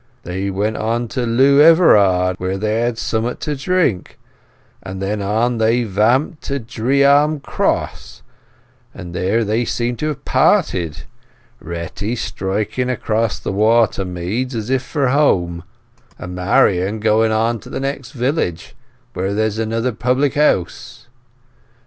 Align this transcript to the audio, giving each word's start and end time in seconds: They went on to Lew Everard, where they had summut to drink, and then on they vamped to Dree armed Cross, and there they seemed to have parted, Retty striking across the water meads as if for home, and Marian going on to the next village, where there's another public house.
They 0.23 0.49
went 0.49 0.77
on 0.77 1.09
to 1.09 1.27
Lew 1.27 1.61
Everard, 1.61 2.39
where 2.39 2.57
they 2.57 2.79
had 2.79 2.97
summut 2.97 3.39
to 3.41 3.55
drink, 3.55 4.17
and 4.81 4.99
then 4.99 5.21
on 5.21 5.59
they 5.59 5.83
vamped 5.83 6.41
to 6.45 6.57
Dree 6.57 7.03
armed 7.03 7.43
Cross, 7.43 8.23
and 8.95 9.13
there 9.13 9.43
they 9.43 9.63
seemed 9.63 9.99
to 9.99 10.07
have 10.07 10.25
parted, 10.25 11.03
Retty 11.59 12.15
striking 12.15 12.89
across 12.89 13.37
the 13.37 13.51
water 13.53 14.03
meads 14.03 14.55
as 14.55 14.71
if 14.71 14.81
for 14.81 15.09
home, 15.09 15.61
and 16.17 16.33
Marian 16.33 16.99
going 16.99 17.31
on 17.31 17.59
to 17.59 17.69
the 17.69 17.79
next 17.79 18.11
village, 18.13 18.73
where 19.13 19.35
there's 19.35 19.59
another 19.59 19.91
public 19.91 20.33
house. 20.33 21.09